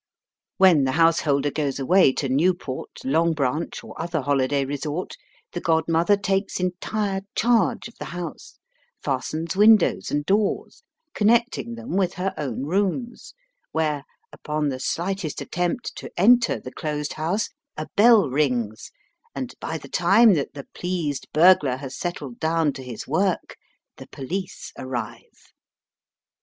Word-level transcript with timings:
When 0.57 0.85
the 0.85 0.93
householder 0.93 1.51
goes 1.51 1.77
away 1.77 2.11
to 2.13 2.27
Newport, 2.27 3.01
Longbranch, 3.05 3.83
or 3.83 3.93
other 4.01 4.21
holiday 4.21 4.65
resort, 4.65 5.15
the 5.53 5.61
godmother 5.61 6.17
takes 6.17 6.59
entire 6.59 7.21
charge 7.35 7.87
of 7.87 7.93
the 7.99 8.05
house, 8.05 8.57
fastens 9.03 9.55
windows 9.55 10.09
and 10.09 10.25
doors, 10.25 10.81
connecting 11.13 11.75
them 11.75 11.97
with 11.97 12.15
her 12.15 12.33
own 12.35 12.63
rooms, 12.63 13.35
where, 13.73 14.03
upon 14.33 14.69
the 14.69 14.79
sUghtest 14.79 15.39
attempt 15.39 15.95
to 15.97 16.09
enter 16.17 16.59
the 16.59 16.73
closed 16.73 17.13
house, 17.13 17.49
a 17.77 17.85
bell 17.95 18.27
rings, 18.27 18.89
and 19.35 19.53
by 19.59 19.77
the 19.77 19.87
time 19.87 20.33
that 20.33 20.55
the 20.55 20.65
pleased 20.73 21.27
burglar 21.31 21.75
has 21.75 21.95
settled 21.95 22.39
down 22.39 22.73
to 22.73 22.81
his 22.83 23.07
work 23.07 23.55
the 23.97 24.07
police 24.07 24.73
arrive. 24.79 25.51